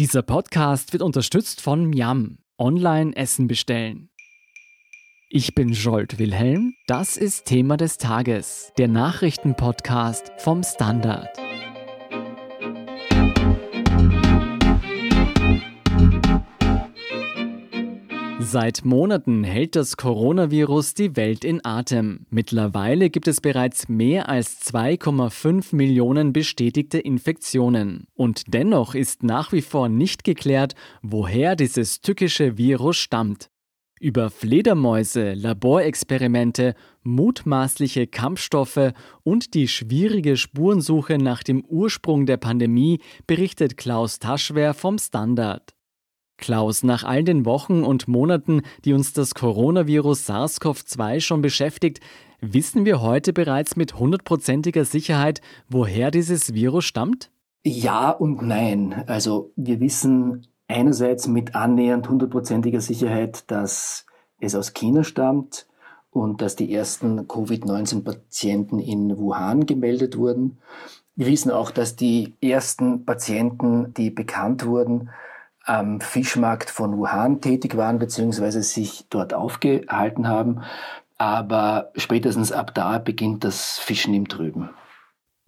Dieser 0.00 0.22
Podcast 0.22 0.92
wird 0.92 1.04
unterstützt 1.04 1.60
von 1.60 1.86
Miam. 1.86 2.38
Online 2.58 3.14
Essen 3.14 3.46
bestellen. 3.46 4.10
Ich 5.30 5.54
bin 5.54 5.72
Jolt 5.72 6.18
Wilhelm. 6.18 6.74
Das 6.88 7.16
ist 7.16 7.44
Thema 7.44 7.76
des 7.76 7.98
Tages, 7.98 8.72
der 8.76 8.88
Nachrichtenpodcast 8.88 10.32
vom 10.38 10.64
Standard. 10.64 11.43
Seit 18.46 18.84
Monaten 18.84 19.42
hält 19.42 19.74
das 19.74 19.96
Coronavirus 19.96 20.94
die 20.94 21.16
Welt 21.16 21.44
in 21.44 21.64
Atem. 21.64 22.26
Mittlerweile 22.30 23.08
gibt 23.08 23.26
es 23.26 23.40
bereits 23.40 23.88
mehr 23.88 24.28
als 24.28 24.60
2,5 24.70 25.74
Millionen 25.74 26.32
bestätigte 26.32 26.98
Infektionen. 26.98 28.06
Und 28.14 28.42
dennoch 28.54 28.94
ist 28.94 29.22
nach 29.22 29.50
wie 29.52 29.62
vor 29.62 29.88
nicht 29.88 30.24
geklärt, 30.24 30.74
woher 31.02 31.56
dieses 31.56 32.00
tückische 32.00 32.58
Virus 32.58 32.98
stammt. 32.98 33.48
Über 33.98 34.28
Fledermäuse, 34.30 35.32
Laborexperimente, 35.32 36.74
mutmaßliche 37.02 38.06
Kampfstoffe 38.06 38.92
und 39.22 39.54
die 39.54 39.68
schwierige 39.68 40.36
Spurensuche 40.36 41.16
nach 41.16 41.42
dem 41.42 41.64
Ursprung 41.64 42.26
der 42.26 42.36
Pandemie 42.36 43.00
berichtet 43.26 43.78
Klaus 43.78 44.18
Taschwer 44.18 44.74
vom 44.74 44.98
Standard. 44.98 45.73
Klaus, 46.36 46.82
nach 46.82 47.04
all 47.04 47.24
den 47.24 47.44
Wochen 47.44 47.84
und 47.84 48.08
Monaten, 48.08 48.62
die 48.84 48.92
uns 48.92 49.12
das 49.12 49.34
Coronavirus 49.34 50.28
SARS-CoV-2 50.28 51.20
schon 51.20 51.42
beschäftigt, 51.42 52.00
wissen 52.40 52.84
wir 52.84 53.00
heute 53.00 53.32
bereits 53.32 53.76
mit 53.76 53.98
hundertprozentiger 53.98 54.84
Sicherheit, 54.84 55.40
woher 55.68 56.10
dieses 56.10 56.52
Virus 56.54 56.84
stammt? 56.84 57.30
Ja 57.64 58.10
und 58.10 58.42
nein. 58.42 59.04
Also 59.06 59.52
wir 59.56 59.80
wissen 59.80 60.46
einerseits 60.68 61.26
mit 61.26 61.54
annähernd 61.54 62.08
hundertprozentiger 62.08 62.80
Sicherheit, 62.80 63.50
dass 63.50 64.06
es 64.40 64.54
aus 64.54 64.74
China 64.74 65.04
stammt 65.04 65.66
und 66.10 66.42
dass 66.42 66.56
die 66.56 66.72
ersten 66.72 67.26
Covid-19-Patienten 67.26 68.78
in 68.78 69.16
Wuhan 69.18 69.66
gemeldet 69.66 70.16
wurden. 70.16 70.58
Wir 71.16 71.26
wissen 71.26 71.50
auch, 71.50 71.70
dass 71.70 71.96
die 71.96 72.34
ersten 72.40 73.04
Patienten, 73.04 73.94
die 73.94 74.10
bekannt 74.10 74.66
wurden, 74.66 75.10
am 75.64 76.00
Fischmarkt 76.00 76.70
von 76.70 76.96
Wuhan 76.98 77.40
tätig 77.40 77.76
waren 77.76 77.98
bzw. 77.98 78.60
sich 78.60 79.06
dort 79.10 79.34
aufgehalten 79.34 80.28
haben. 80.28 80.62
Aber 81.16 81.92
spätestens 81.96 82.52
ab 82.52 82.74
da 82.74 82.98
beginnt 82.98 83.44
das 83.44 83.78
Fischen 83.78 84.14
im 84.14 84.28
Trüben. 84.28 84.70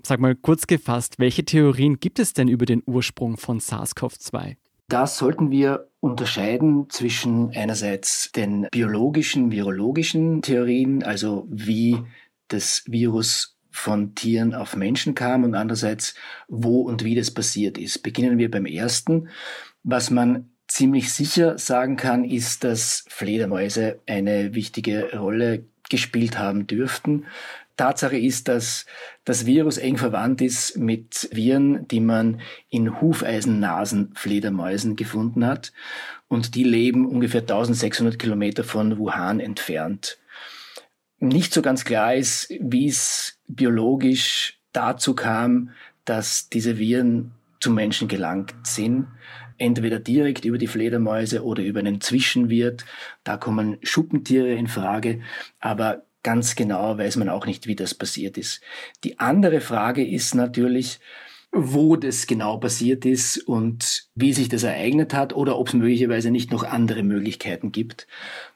Sag 0.03 0.21
mal 0.21 0.37
kurz 0.37 0.67
gefasst, 0.67 1.19
welche 1.19 1.45
Theorien 1.45 1.99
gibt 1.99 2.19
es 2.19 2.33
denn 2.33 2.49
über 2.49 2.65
den 2.65 2.83
Ursprung 2.87 3.37
von 3.37 3.59
SARS-CoV-2? 3.59 4.57
Da 4.89 5.07
sollten 5.09 5.51
wir 5.51 5.89
unterscheiden 5.99 6.89
zwischen 6.91 7.51
einerseits 7.51 8.31
den 8.31 8.69
biologischen, 8.71 9.51
virologischen 9.51 10.43
Theorien, 10.43 11.03
also 11.03 11.49
wie 11.51 11.99
das 12.47 12.85
Virus 12.87 13.57
von 13.73 14.15
Tieren 14.15 14.55
auf 14.55 14.77
Menschen 14.77 15.15
kam 15.15 15.43
und 15.43 15.55
andererseits, 15.55 16.15
wo 16.49 16.83
und 16.83 17.03
wie 17.05 17.17
das 17.17 17.33
passiert 17.33 17.77
ist. 17.77 18.03
Beginnen 18.03 18.39
wir 18.39 18.51
beim 18.51 18.65
ersten. 18.65 19.29
Was 19.89 20.11
man 20.11 20.51
ziemlich 20.67 21.13
sicher 21.13 21.59
sagen 21.59 21.97
kann, 21.97 22.25
ist, 22.25 22.65
dass 22.65 23.05
Fledermäuse 23.07 24.01
eine 24.09 24.53
wichtige 24.53 25.17
Rolle 25.17 25.63
gespielt 25.89 26.41
haben 26.41 26.67
dürften. 26.67 27.27
Tatsache 27.77 28.19
ist, 28.19 28.49
dass 28.49 28.85
das 29.25 29.47
Virus 29.47 29.79
eng 29.79 29.97
verwandt 29.97 30.41
ist 30.41 30.77
mit 30.77 31.29
Viren, 31.31 31.87
die 31.87 32.01
man 32.01 32.41
in 32.69 33.01
Hufeisennasenfledermäusen 33.01 34.97
gefunden 34.97 35.47
hat. 35.47 35.73
Und 36.27 36.57
die 36.57 36.65
leben 36.65 37.07
ungefähr 37.07 37.43
1600 37.43 38.19
Kilometer 38.19 38.65
von 38.65 38.99
Wuhan 38.99 39.39
entfernt. 39.39 40.19
Nicht 41.21 41.53
so 41.53 41.63
ganz 41.63 41.85
klar 41.85 42.13
ist, 42.13 42.53
wie 42.59 42.89
es 42.89 43.39
biologisch 43.47 44.59
dazu 44.73 45.15
kam, 45.15 45.71
dass 46.05 46.49
diese 46.49 46.77
Viren 46.77 47.31
zu 47.61 47.71
Menschen 47.71 48.09
gelangt 48.09 48.53
sind 48.65 49.07
entweder 49.59 49.99
direkt 49.99 50.45
über 50.45 50.59
die 50.59 50.67
Fledermäuse 50.67 51.45
oder 51.45 51.63
über 51.63 51.81
einen 51.81 52.01
Zwischenwirt. 52.01 52.85
Da 53.25 53.37
kommen 53.37 53.79
Schuppentiere 53.83 54.53
in 54.53 54.67
Frage, 54.67 55.21
aber 55.61 56.03
ganz 56.23 56.57
genau 56.57 56.99
weiß 56.99 57.17
man 57.17 57.29
auch 57.29 57.47
nicht, 57.47 57.67
wie 57.67 57.77
das 57.77 57.95
passiert 57.95 58.37
ist. 58.37 58.61
Die 59.05 59.19
andere 59.19 59.61
Frage 59.61 60.07
ist 60.07 60.35
natürlich, 60.35 60.99
wo 61.53 61.97
das 61.97 62.27
genau 62.27 62.59
passiert 62.59 63.05
ist 63.07 63.39
und 63.39 64.09
wie 64.15 64.33
sich 64.33 64.49
das 64.49 64.63
ereignet 64.63 65.15
hat 65.15 65.35
oder 65.35 65.59
ob 65.59 65.69
es 65.69 65.75
möglicherweise 65.75 66.31
nicht 66.31 66.51
noch 66.51 66.65
andere 66.65 67.03
Möglichkeiten 67.03 67.73
gibt. 67.73 68.07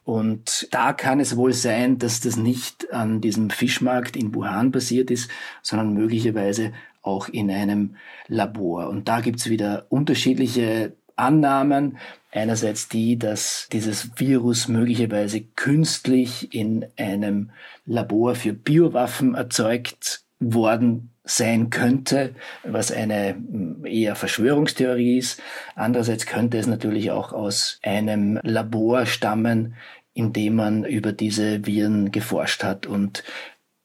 Und 0.05 0.69
da 0.71 0.93
kann 0.93 1.21
es 1.21 1.37
wohl 1.37 1.53
sein, 1.53 1.99
dass 1.99 2.21
das 2.21 2.37
nicht 2.37 2.93
an 2.93 3.21
diesem 3.21 3.51
Fischmarkt 3.51 4.17
in 4.17 4.35
Wuhan 4.35 4.73
passiert 4.73 5.11
ist, 5.11 5.31
sondern 5.63 5.95
möglicherweise 5.95 6.73
auch 7.03 7.29
in 7.29 7.51
einem 7.51 7.97
Labor. 8.29 8.89
Und 8.89 9.09
da 9.09 9.21
gibt's 9.21 9.49
wieder 9.49 9.87
unterschiedliche 9.89 10.93
Annahmen. 11.17 11.99
Einerseits 12.33 12.89
die, 12.89 13.19
dass 13.19 13.69
dieses 13.73 14.19
Virus 14.19 14.69
möglicherweise 14.69 15.41
künstlich 15.41 16.55
in 16.55 16.87
einem 16.97 17.51
Labor 17.87 18.35
für 18.35 18.53
Biowaffen 18.53 19.35
erzeugt 19.35 20.23
worden 20.39 21.11
sein 21.25 21.71
könnte, 21.71 22.35
was 22.65 22.91
eine 22.93 23.35
hm, 23.35 23.85
eher 23.85 24.17
Verschwörungstheorie 24.17 25.19
ist. 25.19 25.41
Andererseits 25.75 26.27
könnte 26.27 26.59
es 26.59 26.67
natürlich 26.67 27.11
auch 27.11 27.33
aus 27.33 27.79
einem 27.83 28.39
Labor 28.43 29.07
stammen, 29.07 29.75
in 30.15 30.33
dem 30.33 30.57
man 30.57 30.85
über 30.85 31.13
diese 31.13 31.67
Viren 31.67 32.11
geforscht 32.11 32.65
hat 32.65 32.87
und 32.87 33.23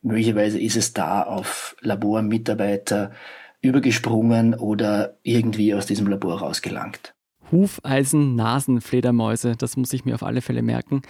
Möglicherweise 0.06 0.60
ist 0.60 0.78
es 0.78 0.94
da 0.94 1.24
auf 1.24 1.76
Labormitarbeiter 1.82 3.12
übergesprungen 3.62 4.54
oder 4.54 5.18
irgendwie 5.24 5.74
aus 5.74 5.88
diesem 5.88 6.06
Labor 6.06 6.42
rausgelangt. 6.42 7.16
Hufeisen, 7.52 8.36
Nasenfledermäuse, 8.36 9.56
das 9.58 9.78
muss 9.78 9.94
ich 9.94 10.06
mir 10.06 10.14
auf 10.14 10.22
alle 10.22 10.42
Fälle 10.42 10.62
merken. 10.62 11.02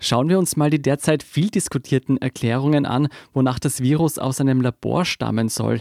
Schauen 0.00 0.28
wir 0.28 0.36
uns 0.36 0.56
mal 0.56 0.68
die 0.68 0.82
derzeit 0.82 1.22
viel 1.22 1.48
diskutierten 1.48 2.16
Erklärungen 2.16 2.86
an, 2.86 3.06
wonach 3.32 3.60
das 3.60 3.82
Virus 3.82 4.18
aus 4.18 4.40
einem 4.40 4.60
Labor 4.60 5.04
stammen 5.04 5.48
soll. 5.48 5.80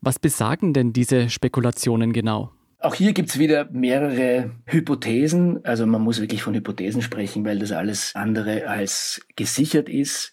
Was 0.00 0.20
besagen 0.20 0.72
denn 0.72 0.92
diese 0.92 1.30
Spekulationen 1.30 2.12
genau? 2.12 2.52
Auch 2.78 2.94
hier 2.94 3.12
gibt's 3.12 3.38
wieder 3.40 3.68
mehrere 3.72 4.52
Hypothesen. 4.66 5.64
Also 5.64 5.84
man 5.84 6.02
muss 6.02 6.20
wirklich 6.20 6.42
von 6.42 6.54
Hypothesen 6.54 7.02
sprechen, 7.02 7.44
weil 7.44 7.58
das 7.58 7.72
alles 7.72 8.12
andere 8.14 8.68
als 8.68 9.26
gesichert 9.34 9.88
ist. 9.88 10.32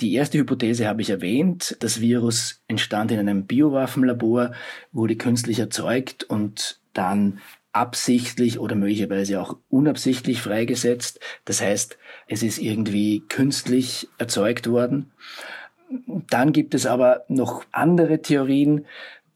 Die 0.00 0.14
erste 0.14 0.38
Hypothese 0.38 0.88
habe 0.88 1.02
ich 1.02 1.10
erwähnt. 1.10 1.76
Das 1.80 2.00
Virus 2.00 2.62
entstand 2.68 3.12
in 3.12 3.18
einem 3.18 3.46
Biowaffenlabor, 3.46 4.52
wurde 4.92 5.16
künstlich 5.16 5.58
erzeugt 5.58 6.24
und 6.24 6.80
dann 6.94 7.40
absichtlich 7.72 8.58
oder 8.58 8.74
möglicherweise 8.74 9.40
auch 9.40 9.56
unabsichtlich 9.68 10.40
freigesetzt. 10.40 11.20
Das 11.44 11.60
heißt, 11.60 11.98
es 12.26 12.42
ist 12.42 12.58
irgendwie 12.58 13.20
künstlich 13.28 14.08
erzeugt 14.18 14.68
worden. 14.68 15.10
Dann 16.28 16.52
gibt 16.52 16.74
es 16.74 16.86
aber 16.86 17.24
noch 17.28 17.64
andere 17.72 18.22
Theorien, 18.22 18.86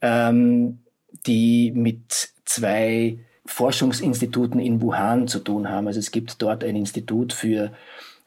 ähm, 0.01 0.79
die 1.25 1.71
mit 1.71 2.29
zwei 2.45 3.19
Forschungsinstituten 3.45 4.59
in 4.59 4.81
Wuhan 4.81 5.27
zu 5.27 5.39
tun 5.39 5.69
haben. 5.69 5.87
Also 5.87 5.99
es 5.99 6.11
gibt 6.11 6.41
dort 6.41 6.63
ein 6.63 6.75
Institut 6.75 7.33
für 7.33 7.71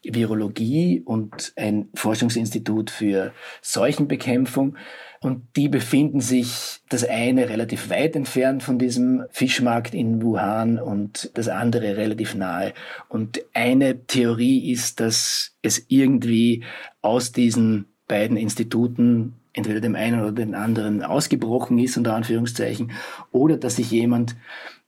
Virologie 0.03 1.03
und 1.05 1.53
ein 1.57 1.89
Forschungsinstitut 1.95 2.91
für 2.91 3.33
Seuchenbekämpfung. 3.63 4.77
Und 5.21 5.43
die 5.57 5.69
befinden 5.69 6.21
sich 6.21 6.79
das 6.89 7.05
eine 7.05 7.49
relativ 7.49 7.91
weit 7.91 8.15
entfernt 8.15 8.63
von 8.63 8.79
diesem 8.79 9.25
Fischmarkt 9.31 9.93
in 9.93 10.23
Wuhan 10.23 10.79
und 10.79 11.31
das 11.35 11.49
andere 11.49 11.97
relativ 11.97 12.37
nahe. 12.37 12.73
Und 13.09 13.41
eine 13.53 14.07
Theorie 14.07 14.71
ist, 14.71 15.01
dass 15.01 15.57
es 15.63 15.85
irgendwie 15.89 16.63
aus 17.03 17.33
diesen 17.33 17.87
beiden 18.07 18.37
Instituten 18.37 19.35
entweder 19.53 19.81
dem 19.81 19.97
einen 19.97 20.21
oder 20.21 20.33
dem 20.33 20.55
anderen 20.55 21.03
ausgebrochen 21.03 21.79
ist, 21.79 21.97
unter 21.97 22.15
Anführungszeichen, 22.15 22.93
oder 23.33 23.57
dass 23.57 23.77
sich 23.77 23.91
jemand 23.91 24.37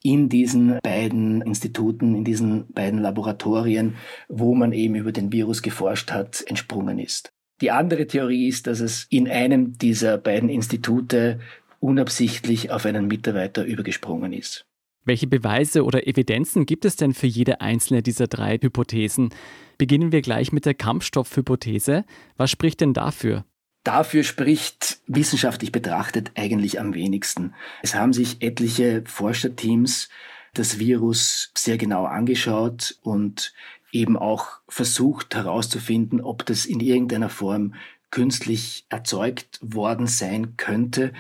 in 0.02 0.28
diesen 0.28 0.78
beiden 0.82 1.42
Instituten, 1.42 2.14
in 2.14 2.24
diesen 2.24 2.72
beiden 2.72 3.00
Laboratorien, 3.00 3.96
wo 4.28 4.54
man 4.54 4.72
eben 4.72 4.94
über 4.94 5.12
den 5.12 5.32
Virus 5.32 5.62
geforscht 5.62 6.10
hat, 6.12 6.42
entsprungen 6.46 6.98
ist. 6.98 7.32
Die 7.60 7.70
andere 7.70 8.06
Theorie 8.06 8.48
ist, 8.48 8.66
dass 8.66 8.80
es 8.80 9.06
in 9.10 9.28
einem 9.28 9.76
dieser 9.76 10.16
beiden 10.16 10.48
Institute 10.48 11.40
unabsichtlich 11.78 12.70
auf 12.70 12.86
einen 12.86 13.06
Mitarbeiter 13.06 13.64
übergesprungen 13.64 14.32
ist. 14.32 14.66
Welche 15.04 15.26
Beweise 15.26 15.84
oder 15.84 16.06
Evidenzen 16.06 16.66
gibt 16.66 16.84
es 16.84 16.96
denn 16.96 17.14
für 17.14 17.26
jede 17.26 17.60
einzelne 17.60 18.02
dieser 18.02 18.26
drei 18.26 18.58
Hypothesen? 18.58 19.30
Beginnen 19.78 20.12
wir 20.12 20.20
gleich 20.20 20.52
mit 20.52 20.66
der 20.66 20.74
Kampfstoffhypothese. 20.74 22.04
Was 22.36 22.50
spricht 22.50 22.82
denn 22.82 22.92
dafür? 22.92 23.44
Dafür 23.84 24.24
spricht 24.24 25.00
wissenschaftlich 25.06 25.72
betrachtet 25.72 26.32
eigentlich 26.34 26.78
am 26.80 26.94
wenigsten. 26.94 27.54
Es 27.82 27.94
haben 27.94 28.12
sich 28.12 28.42
etliche 28.42 29.02
Forscherteams 29.06 30.10
das 30.52 30.78
Virus 30.78 31.50
sehr 31.56 31.78
genau 31.78 32.04
angeschaut 32.04 32.98
und 33.02 33.54
eben 33.92 34.16
auch 34.16 34.60
versucht 34.68 35.34
herauszufinden, 35.34 36.20
ob 36.20 36.44
das 36.44 36.66
in 36.66 36.80
irgendeiner 36.80 37.30
Form 37.30 37.74
künstlich 38.10 38.86
erzeugt 38.88 39.58
worden 39.62 40.06
sein 40.06 40.56
könnte 40.56 41.12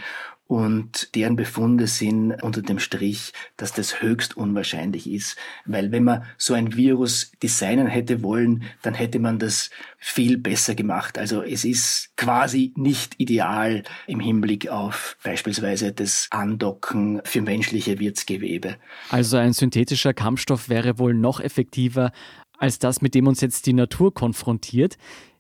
und 0.50 1.14
deren 1.14 1.36
Befunde 1.36 1.86
sind 1.86 2.32
unter 2.42 2.60
dem 2.60 2.80
Strich, 2.80 3.32
dass 3.56 3.72
das 3.72 4.02
höchst 4.02 4.36
unwahrscheinlich 4.36 5.08
ist. 5.08 5.36
Weil 5.64 5.92
wenn 5.92 6.02
man 6.02 6.24
so 6.38 6.54
ein 6.54 6.74
Virus 6.74 7.30
designen 7.40 7.86
hätte 7.86 8.24
wollen, 8.24 8.64
dann 8.82 8.94
hätte 8.94 9.20
man 9.20 9.38
das 9.38 9.70
viel 9.96 10.38
besser 10.38 10.74
gemacht. 10.74 11.18
Also 11.18 11.44
es 11.44 11.64
ist 11.64 12.16
quasi 12.16 12.72
nicht 12.74 13.14
ideal 13.18 13.84
im 14.08 14.18
Hinblick 14.18 14.68
auf 14.68 15.16
beispielsweise 15.22 15.92
das 15.92 16.26
Andocken 16.32 17.20
für 17.24 17.42
menschliche 17.42 18.00
Wirtsgewebe. 18.00 18.74
Also 19.08 19.36
ein 19.36 19.52
synthetischer 19.52 20.14
Kampfstoff 20.14 20.68
wäre 20.68 20.98
wohl 20.98 21.14
noch 21.14 21.38
effektiver 21.38 22.10
als 22.58 22.80
das, 22.80 23.02
mit 23.02 23.14
dem 23.14 23.28
uns 23.28 23.40
jetzt 23.40 23.66
die 23.66 23.72
Natur 23.72 24.12
konfrontiert. 24.12 24.96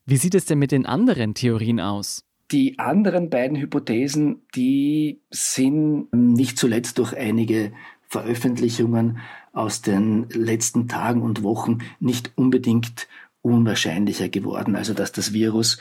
Wie 0.06 0.18
sieht 0.18 0.36
es 0.36 0.44
denn 0.44 0.60
mit 0.60 0.70
den 0.70 0.86
anderen 0.86 1.34
Theorien 1.34 1.80
aus? 1.80 2.29
Die 2.52 2.78
anderen 2.78 3.30
beiden 3.30 3.56
Hypothesen, 3.56 4.42
die 4.56 5.20
sind 5.30 6.12
nicht 6.12 6.58
zuletzt 6.58 6.98
durch 6.98 7.16
einige 7.16 7.72
Veröffentlichungen 8.08 9.18
aus 9.52 9.82
den 9.82 10.28
letzten 10.30 10.88
Tagen 10.88 11.22
und 11.22 11.44
Wochen 11.44 11.78
nicht 12.00 12.32
unbedingt 12.36 13.06
unwahrscheinlicher 13.42 14.28
geworden. 14.28 14.74
Also 14.74 14.94
dass 14.94 15.12
das 15.12 15.32
Virus 15.32 15.78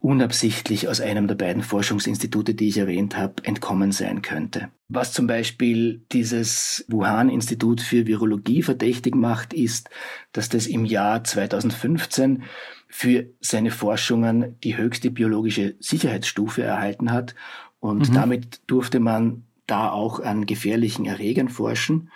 unabsichtlich 0.00 0.88
aus 0.88 1.00
einem 1.00 1.26
der 1.26 1.34
beiden 1.34 1.62
Forschungsinstitute, 1.62 2.54
die 2.54 2.68
ich 2.68 2.78
erwähnt 2.78 3.16
habe, 3.16 3.44
entkommen 3.44 3.90
sein 3.90 4.22
könnte. 4.22 4.70
Was 4.88 5.12
zum 5.12 5.26
Beispiel 5.26 6.04
dieses 6.12 6.84
Wuhan-Institut 6.88 7.80
für 7.80 8.06
Virologie 8.06 8.62
verdächtig 8.62 9.14
macht, 9.16 9.52
ist, 9.52 9.90
dass 10.32 10.48
das 10.48 10.66
im 10.66 10.84
Jahr 10.84 11.24
2015 11.24 12.44
für 12.88 13.26
seine 13.40 13.70
Forschungen 13.70 14.56
die 14.62 14.76
höchste 14.76 15.10
biologische 15.10 15.74
Sicherheitsstufe 15.80 16.62
erhalten 16.62 17.12
hat 17.12 17.34
und 17.80 18.08
mhm. 18.08 18.14
damit 18.14 18.60
durfte 18.66 19.00
man 19.00 19.44
da 19.66 19.90
auch 19.90 20.20
an 20.20 20.46
gefährlichen 20.46 21.06
Erregern 21.06 21.48
forschen. 21.48 22.10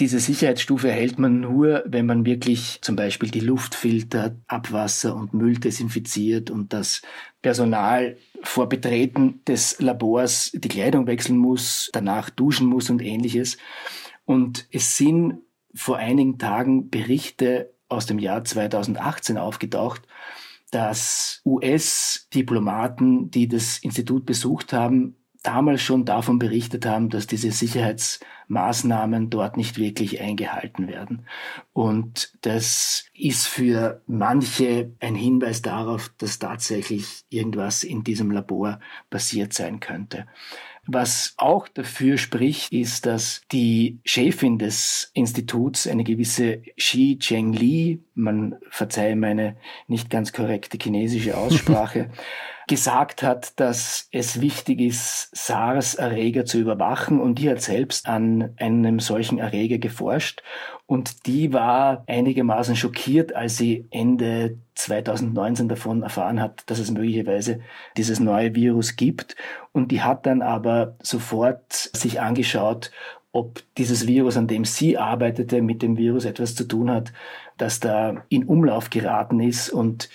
Diese 0.00 0.18
Sicherheitsstufe 0.18 0.88
erhält 0.88 1.18
man 1.18 1.40
nur, 1.40 1.84
wenn 1.86 2.06
man 2.06 2.24
wirklich 2.24 2.78
zum 2.80 2.96
Beispiel 2.96 3.30
die 3.30 3.40
Luft 3.40 3.74
filtert, 3.74 4.34
Abwasser 4.46 5.14
und 5.14 5.34
Müll 5.34 5.58
desinfiziert 5.58 6.50
und 6.50 6.72
das 6.72 7.02
Personal 7.42 8.16
vor 8.42 8.70
Betreten 8.70 9.44
des 9.46 9.78
Labors 9.78 10.52
die 10.54 10.68
Kleidung 10.68 11.06
wechseln 11.06 11.36
muss, 11.36 11.90
danach 11.92 12.30
duschen 12.30 12.66
muss 12.66 12.88
und 12.88 13.02
ähnliches. 13.02 13.58
Und 14.24 14.66
es 14.72 14.96
sind 14.96 15.40
vor 15.74 15.98
einigen 15.98 16.38
Tagen 16.38 16.88
Berichte 16.88 17.74
aus 17.90 18.06
dem 18.06 18.18
Jahr 18.18 18.42
2018 18.42 19.36
aufgetaucht, 19.36 20.00
dass 20.70 21.42
US-Diplomaten, 21.44 23.30
die 23.30 23.48
das 23.48 23.76
Institut 23.78 24.24
besucht 24.24 24.72
haben, 24.72 25.16
damals 25.42 25.82
schon 25.82 26.04
davon 26.04 26.38
berichtet 26.38 26.86
haben, 26.86 27.08
dass 27.08 27.26
diese 27.26 27.50
Sicherheitsmaßnahmen 27.50 29.30
dort 29.30 29.56
nicht 29.56 29.78
wirklich 29.78 30.20
eingehalten 30.20 30.88
werden. 30.88 31.26
Und 31.72 32.32
das 32.42 33.06
ist 33.14 33.46
für 33.46 34.02
manche 34.06 34.92
ein 35.00 35.14
Hinweis 35.14 35.62
darauf, 35.62 36.10
dass 36.18 36.38
tatsächlich 36.38 37.24
irgendwas 37.30 37.84
in 37.84 38.04
diesem 38.04 38.30
Labor 38.30 38.80
passiert 39.08 39.52
sein 39.52 39.80
könnte. 39.80 40.26
Was 40.86 41.34
auch 41.36 41.68
dafür 41.68 42.16
spricht, 42.18 42.72
ist, 42.72 43.06
dass 43.06 43.42
die 43.52 44.00
Chefin 44.04 44.58
des 44.58 45.10
Instituts, 45.14 45.86
eine 45.86 46.04
gewisse 46.04 46.62
Xi 46.76 47.18
Zhengli, 47.20 48.02
man 48.14 48.56
verzeihe 48.70 49.14
meine 49.14 49.56
nicht 49.86 50.10
ganz 50.10 50.32
korrekte 50.32 50.78
chinesische 50.82 51.36
Aussprache, 51.38 52.10
gesagt 52.70 53.24
hat, 53.24 53.58
dass 53.58 54.06
es 54.12 54.40
wichtig 54.40 54.80
ist, 54.80 55.28
SARS-Erreger 55.32 56.44
zu 56.44 56.58
überwachen. 56.58 57.20
Und 57.20 57.40
die 57.40 57.50
hat 57.50 57.60
selbst 57.60 58.08
an 58.08 58.54
einem 58.58 59.00
solchen 59.00 59.38
Erreger 59.38 59.78
geforscht. 59.78 60.44
Und 60.86 61.26
die 61.26 61.52
war 61.52 62.04
einigermaßen 62.06 62.76
schockiert, 62.76 63.34
als 63.34 63.56
sie 63.56 63.88
Ende 63.90 64.58
2019 64.76 65.68
davon 65.68 66.04
erfahren 66.04 66.40
hat, 66.40 66.62
dass 66.70 66.78
es 66.78 66.92
möglicherweise 66.92 67.58
dieses 67.96 68.20
neue 68.20 68.54
Virus 68.54 68.94
gibt. 68.94 69.34
Und 69.72 69.90
die 69.90 70.02
hat 70.02 70.24
dann 70.24 70.40
aber 70.40 70.94
sofort 71.02 71.72
sich 71.72 72.20
angeschaut, 72.20 72.92
ob 73.32 73.64
dieses 73.78 74.06
Virus, 74.06 74.36
an 74.36 74.46
dem 74.46 74.64
sie 74.64 74.96
arbeitete, 74.96 75.60
mit 75.60 75.82
dem 75.82 75.96
Virus 75.96 76.24
etwas 76.24 76.54
zu 76.54 76.68
tun 76.68 76.88
hat, 76.88 77.12
das 77.56 77.80
da 77.80 78.22
in 78.28 78.44
Umlauf 78.44 78.90
geraten 78.90 79.40
ist. 79.40 79.70
Und 79.70 80.08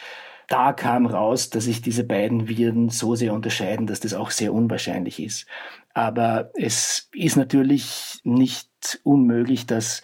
da 0.48 0.74
kam 0.74 1.06
raus, 1.06 1.50
dass 1.50 1.66
sich 1.66 1.82
diese 1.82 2.04
beiden 2.04 2.48
Viren 2.48 2.90
so 2.90 3.16
sehr 3.16 3.34
unterscheiden, 3.34 3.88
dass 3.88 4.00
das 4.00 4.14
auch 4.14 4.32
sehr 4.32 4.54
unwahrscheinlich 4.54 5.22
ist. 5.22 5.46
Aber 5.94 6.52
es 6.56 7.10
ist 7.14 7.38
natürlich 7.38 8.20
nicht 8.24 9.00
unmöglich, 9.04 9.66
dass 9.66 10.02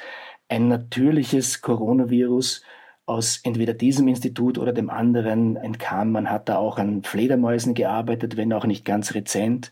ein 0.50 0.68
natürliches 0.68 1.62
Coronavirus 1.62 2.64
aus 3.12 3.42
entweder 3.44 3.74
diesem 3.74 4.08
Institut 4.08 4.58
oder 4.58 4.72
dem 4.72 4.90
anderen 4.90 5.58
entkam. 5.58 6.12
Man 6.12 6.30
hat 6.30 6.48
da 6.48 6.58
auch 6.58 6.78
an 6.78 7.04
Fledermäusen 7.04 7.74
gearbeitet, 7.74 8.38
wenn 8.38 8.54
auch 8.54 8.66
nicht 8.66 8.86
ganz 8.86 9.14
rezent. 9.16 9.72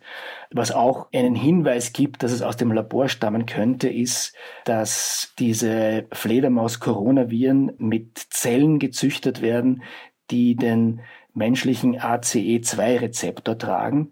Was 0.52 0.72
auch 0.72 1.08
einen 1.14 1.36
Hinweis 1.36 1.94
gibt, 1.94 2.22
dass 2.24 2.32
es 2.32 2.42
aus 2.42 2.58
dem 2.58 2.72
Labor 2.72 3.08
stammen 3.08 3.46
könnte, 3.46 3.88
ist, 3.88 4.36
dass 4.66 5.34
diese 5.40 6.06
Fledermaus-Coronaviren 6.12 7.74
mit 7.78 8.18
Zellen 8.18 8.78
gezüchtet 8.78 9.42
werden, 9.42 9.84
die 10.32 10.56
den 10.56 11.02
menschlichen 11.34 11.98
ACE2-Rezeptor 11.98 13.58
tragen. 13.58 14.12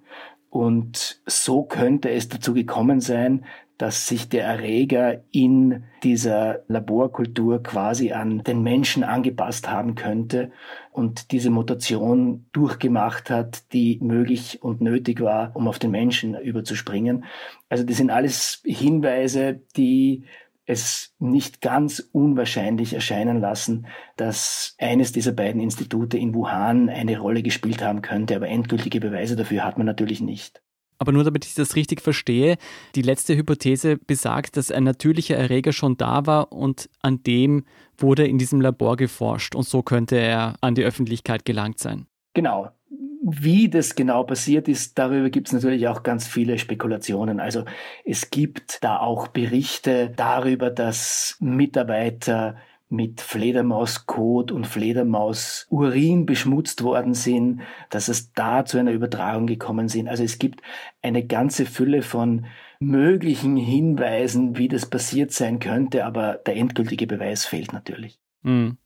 Und 0.49 1.21
so 1.25 1.63
könnte 1.63 2.09
es 2.09 2.29
dazu 2.29 2.53
gekommen 2.53 3.01
sein, 3.01 3.45
dass 3.77 4.07
sich 4.07 4.27
der 4.27 4.43
Erreger 4.43 5.21
in 5.31 5.83
dieser 6.01 6.63
Laborkultur 6.67 7.61
quasi 7.61 8.11
an 8.11 8.43
den 8.43 8.63
Menschen 8.63 9.03
angepasst 9.03 9.69
haben 9.69 9.93
könnte 9.93 10.51
und 10.91 11.31
diese 11.31 11.51
Mutation 11.51 12.47
durchgemacht 12.53 13.29
hat, 13.29 13.71
die 13.73 13.99
möglich 14.01 14.63
und 14.63 14.81
nötig 14.81 15.21
war, 15.21 15.55
um 15.55 15.67
auf 15.67 15.77
den 15.77 15.91
Menschen 15.91 16.35
überzuspringen. 16.35 17.25
Also 17.69 17.83
das 17.83 17.97
sind 17.97 18.09
alles 18.09 18.63
Hinweise, 18.65 19.61
die 19.75 20.23
es 20.67 21.15
nicht 21.17 21.61
ganz 21.61 22.09
unwahrscheinlich 22.11 22.93
erscheinen 22.93 23.39
lassen, 23.39 23.88
dass 24.17 24.75
eines 24.77 25.13
dieser 25.13 25.31
beiden 25.31 25.62
Institute 25.62 26.17
in 26.17 26.36
Wuhan 26.36 26.89
eine 26.89 27.17
Rolle 27.17 27.41
gespielt 27.41 27.81
haben 27.81 28.01
könnte, 28.01 28.36
aber 28.36 28.50
endgültige 28.50 29.00
Beweise 29.00 29.36
dafür 29.36 29.63
hat 29.63 29.77
man 29.77 29.88
natürlich 29.88 30.21
nicht. 30.21 30.62
Aber 31.00 31.12
nur 31.12 31.24
damit 31.24 31.45
ich 31.45 31.53
das 31.53 31.75
richtig 31.75 32.01
verstehe, 32.01 32.57
die 32.95 33.01
letzte 33.01 33.38
Hypothese 33.38 33.97
besagt, 33.97 34.57
dass 34.57 34.71
ein 34.71 34.83
natürlicher 34.83 35.38
Erreger 35.38 35.71
schon 35.71 35.95
da 35.95 36.25
war 36.25 36.51
und 36.51 36.89
an 37.01 37.24
dem 37.24 37.63
wurde 37.97 38.27
in 38.27 38.38
diesem 38.38 38.59
Labor 38.59 38.97
geforscht 38.97 39.55
und 39.55 39.63
so 39.63 39.83
könnte 39.83 40.17
er 40.17 40.55
an 40.62 40.75
die 40.75 40.83
Öffentlichkeit 40.83 41.45
gelangt 41.45 41.79
sein. 41.79 42.07
Genau. 42.33 42.71
Wie 42.89 43.70
das 43.70 43.96
genau 43.96 44.24
passiert 44.24 44.67
ist, 44.67 44.98
darüber 44.98 45.29
gibt 45.29 45.48
es 45.48 45.53
natürlich 45.53 45.88
auch 45.88 46.03
ganz 46.03 46.27
viele 46.27 46.58
Spekulationen. 46.58 47.39
Also 47.39 47.65
es 48.06 48.29
gibt 48.29 48.84
da 48.84 49.00
auch 49.00 49.27
Berichte 49.27 50.12
darüber, 50.15 50.70
dass 50.70 51.36
Mitarbeiter 51.39 52.56
mit 52.89 53.20
Fledermauskot 53.20 54.51
und 54.51 54.65
Fledermausurin 54.65 56.25
beschmutzt 56.25 56.84
worden 56.84 57.13
sind, 57.13 57.62
dass 57.89 58.08
es 58.08 58.32
da 58.32 58.63
zu 58.63 58.77
einer 58.77 58.91
Übertragung 58.91 59.46
gekommen 59.46 59.89
sind. 59.89 60.08
Also 60.08 60.24
es 60.24 60.39
gibt 60.39 60.62
eine 61.01 61.25
ganze 61.25 61.65
Fülle 61.65 62.01
von 62.01 62.46
möglichen 62.79 63.58
Hinweisen, 63.58 64.58
wie 64.58 64.70
das 64.70 64.86
passiert 64.86 65.32
sein 65.32 65.60
könnte, 65.60 66.06
aber 66.06 66.36
der 66.46 66.56
endgültige 66.56 67.08
Beweis 67.08 67.46
fehlt 67.46 67.74
natürlich. 67.74 68.20
Mhm. 68.44 68.77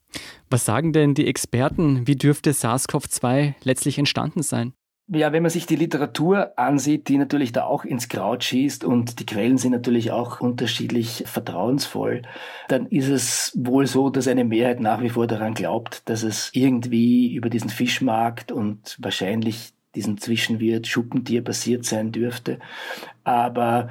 Was 0.49 0.65
sagen 0.65 0.93
denn 0.93 1.13
die 1.13 1.27
Experten? 1.27 2.07
Wie 2.07 2.15
dürfte 2.15 2.51
SARS-CoV-2 2.51 3.53
letztlich 3.63 3.97
entstanden 3.97 4.43
sein? 4.43 4.73
Ja, 5.13 5.33
wenn 5.33 5.43
man 5.43 5.49
sich 5.49 5.65
die 5.65 5.75
Literatur 5.75 6.57
ansieht, 6.57 7.09
die 7.09 7.17
natürlich 7.17 7.51
da 7.51 7.65
auch 7.65 7.83
ins 7.83 8.07
Kraut 8.07 8.45
schießt 8.45 8.85
und 8.85 9.19
die 9.19 9.25
Quellen 9.25 9.57
sind 9.57 9.73
natürlich 9.73 10.11
auch 10.11 10.39
unterschiedlich 10.39 11.23
vertrauensvoll, 11.25 12.21
dann 12.69 12.85
ist 12.87 13.09
es 13.09 13.51
wohl 13.57 13.87
so, 13.87 14.09
dass 14.09 14.29
eine 14.29 14.45
Mehrheit 14.45 14.79
nach 14.79 15.01
wie 15.01 15.09
vor 15.09 15.27
daran 15.27 15.53
glaubt, 15.53 16.07
dass 16.07 16.23
es 16.23 16.49
irgendwie 16.53 17.33
über 17.33 17.49
diesen 17.49 17.69
Fischmarkt 17.69 18.53
und 18.53 18.97
wahrscheinlich 19.01 19.73
diesen 19.95 20.17
Zwischenwirt 20.17 20.87
Schuppentier 20.87 21.43
passiert 21.43 21.83
sein 21.83 22.13
dürfte. 22.13 22.59
Aber 23.25 23.89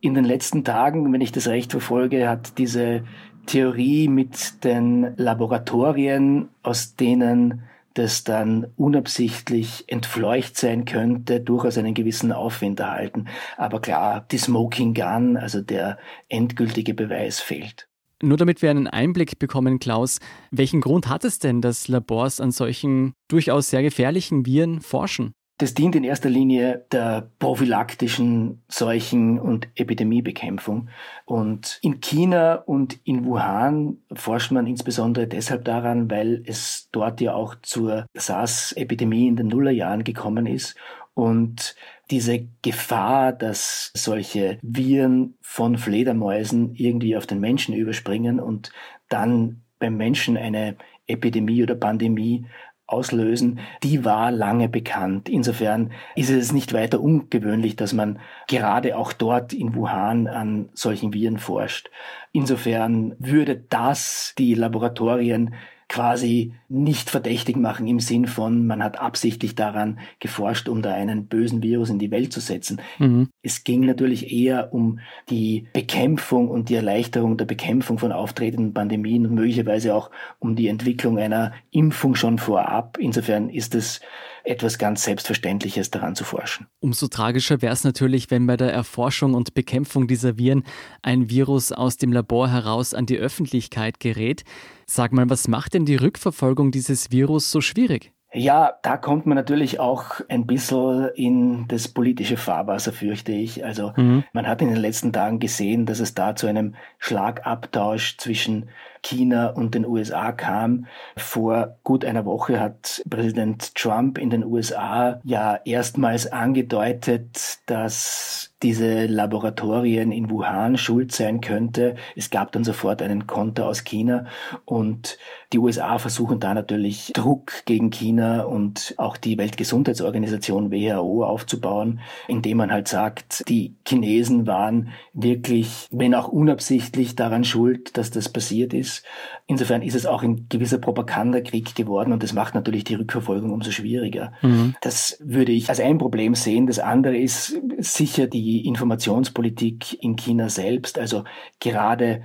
in 0.00 0.14
den 0.14 0.24
letzten 0.24 0.62
Tagen, 0.62 1.12
wenn 1.12 1.20
ich 1.20 1.32
das 1.32 1.48
recht 1.48 1.72
verfolge, 1.72 2.28
hat 2.28 2.58
diese 2.58 3.02
Theorie 3.50 4.06
mit 4.06 4.62
den 4.62 5.12
Laboratorien, 5.16 6.50
aus 6.62 6.94
denen 6.94 7.64
das 7.94 8.22
dann 8.22 8.68
unabsichtlich 8.76 9.86
entfleucht 9.88 10.56
sein 10.56 10.84
könnte, 10.84 11.40
durchaus 11.40 11.76
einen 11.76 11.94
gewissen 11.94 12.30
Aufwind 12.30 12.78
erhalten. 12.78 13.26
Aber 13.56 13.80
klar, 13.80 14.24
die 14.30 14.38
Smoking 14.38 14.94
Gun, 14.94 15.36
also 15.36 15.60
der 15.62 15.98
endgültige 16.28 16.94
Beweis 16.94 17.40
fehlt. 17.40 17.88
Nur 18.22 18.36
damit 18.36 18.62
wir 18.62 18.70
einen 18.70 18.86
Einblick 18.86 19.40
bekommen, 19.40 19.80
Klaus, 19.80 20.20
welchen 20.52 20.80
Grund 20.80 21.08
hat 21.08 21.24
es 21.24 21.40
denn, 21.40 21.60
dass 21.60 21.88
Labors 21.88 22.40
an 22.40 22.52
solchen 22.52 23.14
durchaus 23.26 23.70
sehr 23.70 23.82
gefährlichen 23.82 24.46
Viren 24.46 24.80
forschen? 24.80 25.32
Das 25.60 25.74
dient 25.74 25.94
in 25.94 26.04
erster 26.04 26.30
Linie 26.30 26.86
der 26.90 27.28
prophylaktischen 27.38 28.62
Seuchen- 28.68 29.38
und 29.38 29.68
Epidemiebekämpfung. 29.74 30.88
Und 31.26 31.78
in 31.82 32.00
China 32.00 32.54
und 32.54 32.98
in 33.04 33.26
Wuhan 33.26 33.98
forscht 34.14 34.52
man 34.52 34.66
insbesondere 34.66 35.26
deshalb 35.26 35.66
daran, 35.66 36.10
weil 36.10 36.42
es 36.46 36.88
dort 36.92 37.20
ja 37.20 37.34
auch 37.34 37.56
zur 37.60 38.06
SARS-Epidemie 38.14 39.28
in 39.28 39.36
den 39.36 39.48
Nullerjahren 39.48 40.02
gekommen 40.02 40.46
ist. 40.46 40.76
Und 41.12 41.76
diese 42.10 42.48
Gefahr, 42.62 43.34
dass 43.34 43.90
solche 43.94 44.58
Viren 44.62 45.34
von 45.42 45.76
Fledermäusen 45.76 46.74
irgendwie 46.74 47.18
auf 47.18 47.26
den 47.26 47.38
Menschen 47.38 47.74
überspringen 47.74 48.40
und 48.40 48.72
dann 49.10 49.60
beim 49.78 49.98
Menschen 49.98 50.38
eine 50.38 50.76
Epidemie 51.06 51.62
oder 51.62 51.74
Pandemie 51.74 52.46
auslösen, 52.92 53.60
die 53.82 54.04
war 54.04 54.30
lange 54.30 54.68
bekannt. 54.68 55.28
Insofern 55.28 55.92
ist 56.16 56.30
es 56.30 56.52
nicht 56.52 56.72
weiter 56.72 57.00
ungewöhnlich, 57.00 57.76
dass 57.76 57.92
man 57.92 58.18
gerade 58.48 58.96
auch 58.96 59.12
dort 59.12 59.52
in 59.52 59.74
Wuhan 59.74 60.26
an 60.26 60.68
solchen 60.74 61.12
Viren 61.12 61.38
forscht. 61.38 61.90
Insofern 62.32 63.14
würde 63.18 63.56
das 63.68 64.34
die 64.38 64.54
Laboratorien 64.54 65.54
quasi 65.90 66.54
nicht 66.68 67.10
verdächtig 67.10 67.56
machen 67.56 67.88
im 67.88 67.98
Sinn 67.98 68.28
von, 68.28 68.64
man 68.64 68.82
hat 68.82 69.00
absichtlich 69.00 69.56
daran 69.56 69.98
geforscht, 70.20 70.68
um 70.68 70.82
da 70.82 70.94
einen 70.94 71.26
bösen 71.26 71.64
Virus 71.64 71.90
in 71.90 71.98
die 71.98 72.12
Welt 72.12 72.32
zu 72.32 72.38
setzen. 72.38 72.80
Mhm. 73.00 73.28
Es 73.42 73.64
ging 73.64 73.84
natürlich 73.84 74.32
eher 74.32 74.72
um 74.72 75.00
die 75.30 75.66
Bekämpfung 75.72 76.48
und 76.48 76.68
die 76.68 76.76
Erleichterung 76.76 77.36
der 77.36 77.44
Bekämpfung 77.44 77.98
von 77.98 78.12
auftretenden 78.12 78.72
Pandemien 78.72 79.26
und 79.26 79.34
möglicherweise 79.34 79.92
auch 79.96 80.12
um 80.38 80.54
die 80.54 80.68
Entwicklung 80.68 81.18
einer 81.18 81.52
Impfung 81.72 82.14
schon 82.14 82.38
vorab. 82.38 82.96
Insofern 83.00 83.50
ist 83.50 83.74
es 83.74 84.00
etwas 84.44 84.78
ganz 84.78 85.04
Selbstverständliches 85.04 85.90
daran 85.90 86.14
zu 86.14 86.24
forschen. 86.24 86.66
Umso 86.80 87.08
tragischer 87.08 87.62
wäre 87.62 87.72
es 87.72 87.84
natürlich, 87.84 88.30
wenn 88.30 88.46
bei 88.46 88.56
der 88.56 88.72
Erforschung 88.72 89.34
und 89.34 89.54
Bekämpfung 89.54 90.06
dieser 90.06 90.38
Viren 90.38 90.64
ein 91.02 91.30
Virus 91.30 91.72
aus 91.72 91.96
dem 91.96 92.12
Labor 92.12 92.48
heraus 92.48 92.94
an 92.94 93.06
die 93.06 93.18
Öffentlichkeit 93.18 94.00
gerät. 94.00 94.44
Sag 94.86 95.12
mal, 95.12 95.28
was 95.30 95.48
macht 95.48 95.74
denn 95.74 95.84
die 95.84 95.96
Rückverfolgung 95.96 96.70
dieses 96.70 97.10
Virus 97.10 97.50
so 97.50 97.60
schwierig? 97.60 98.12
Ja, 98.32 98.74
da 98.82 98.96
kommt 98.96 99.26
man 99.26 99.34
natürlich 99.34 99.80
auch 99.80 100.20
ein 100.28 100.46
bisschen 100.46 101.08
in 101.16 101.66
das 101.66 101.88
politische 101.88 102.36
Fahrwasser, 102.36 102.92
fürchte 102.92 103.32
ich. 103.32 103.64
Also 103.64 103.92
mhm. 103.96 104.22
man 104.32 104.46
hat 104.46 104.62
in 104.62 104.68
den 104.68 104.76
letzten 104.76 105.12
Tagen 105.12 105.40
gesehen, 105.40 105.84
dass 105.84 105.98
es 105.98 106.14
da 106.14 106.36
zu 106.36 106.46
einem 106.46 106.76
Schlagabtausch 106.98 108.18
zwischen 108.18 108.68
China 109.02 109.48
und 109.48 109.74
den 109.74 109.86
USA 109.86 110.32
kam. 110.32 110.86
Vor 111.16 111.76
gut 111.84 112.04
einer 112.04 112.24
Woche 112.24 112.60
hat 112.60 113.02
Präsident 113.08 113.74
Trump 113.74 114.18
in 114.18 114.30
den 114.30 114.44
USA 114.44 115.20
ja 115.24 115.58
erstmals 115.64 116.30
angedeutet, 116.30 117.58
dass 117.66 118.50
diese 118.62 119.06
Laboratorien 119.06 120.12
in 120.12 120.28
Wuhan 120.28 120.76
schuld 120.76 121.12
sein 121.12 121.40
könnte. 121.40 121.96
Es 122.14 122.28
gab 122.28 122.52
dann 122.52 122.62
sofort 122.62 123.00
einen 123.00 123.26
Konter 123.26 123.66
aus 123.66 123.84
China 123.84 124.26
und 124.66 125.18
die 125.52 125.58
USA 125.58 125.98
versuchen 125.98 126.40
da 126.40 126.52
natürlich 126.52 127.10
Druck 127.14 127.52
gegen 127.64 127.90
China 127.90 128.42
und 128.42 128.94
auch 128.98 129.16
die 129.16 129.38
Weltgesundheitsorganisation 129.38 130.70
WHO 130.70 131.24
aufzubauen, 131.24 132.00
indem 132.28 132.58
man 132.58 132.70
halt 132.70 132.88
sagt, 132.88 133.48
die 133.48 133.74
Chinesen 133.88 134.46
waren 134.46 134.90
wirklich, 135.14 135.88
wenn 135.90 136.14
auch 136.14 136.28
unabsichtlich, 136.28 137.16
daran 137.16 137.44
schuld, 137.44 137.96
dass 137.96 138.10
das 138.10 138.28
passiert 138.28 138.74
ist 138.74 138.89
ist. 138.90 139.04
Insofern 139.46 139.82
ist 139.82 139.94
es 139.94 140.06
auch 140.06 140.22
ein 140.22 140.46
gewisser 140.48 140.78
Propagandakrieg 140.78 141.74
geworden 141.74 142.12
und 142.12 142.22
das 142.22 142.32
macht 142.32 142.54
natürlich 142.54 142.84
die 142.84 142.94
Rückverfolgung 142.94 143.52
umso 143.52 143.70
schwieriger. 143.70 144.32
Mhm. 144.42 144.74
Das 144.80 145.18
würde 145.20 145.52
ich 145.52 145.68
als 145.68 145.80
ein 145.80 145.98
Problem 145.98 146.34
sehen. 146.34 146.66
Das 146.66 146.78
andere 146.78 147.16
ist 147.16 147.60
sicher 147.78 148.26
die 148.26 148.66
Informationspolitik 148.66 150.02
in 150.02 150.16
China 150.16 150.48
selbst. 150.48 150.98
Also 150.98 151.24
gerade 151.58 152.22